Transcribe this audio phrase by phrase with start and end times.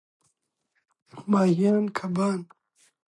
[1.31, 2.39] ماهیان √ کبان